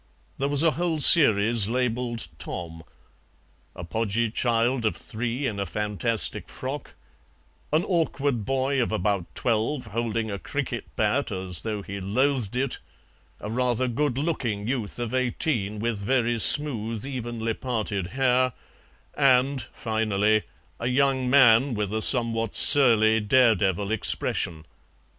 There 0.39 0.47
was 0.49 0.63
a 0.63 0.71
whole 0.71 0.99
series, 0.99 1.69
labelled 1.69 2.27
"Tom," 2.39 2.81
a 3.75 3.83
podgy 3.83 4.31
child 4.31 4.83
of 4.83 4.95
three, 4.97 5.45
in 5.45 5.59
a 5.59 5.65
fantastic 5.67 6.49
frock, 6.49 6.95
an 7.71 7.83
awkward 7.83 8.43
boy 8.43 8.81
of 8.81 8.91
about 8.91 9.27
twelve, 9.35 9.85
holding 9.85 10.31
a 10.31 10.39
cricket 10.39 10.85
bat 10.95 11.31
as 11.31 11.61
though 11.61 11.83
he 11.83 11.99
loathed 12.01 12.55
it, 12.55 12.79
a 13.39 13.51
rather 13.51 13.87
good 13.87 14.17
looking 14.17 14.67
youth 14.67 14.97
of 14.97 15.13
eighteen 15.13 15.77
with 15.77 15.99
very 15.99 16.39
smooth, 16.39 17.05
evenly 17.05 17.53
parted 17.53 18.07
hair, 18.07 18.53
and, 19.13 19.67
finally, 19.71 20.41
a 20.79 20.87
young 20.87 21.29
man 21.29 21.75
with 21.75 21.93
a 21.93 22.01
somewhat 22.01 22.55
surly 22.55 23.19
dare 23.19 23.53
devil 23.53 23.91
expression. 23.91 24.65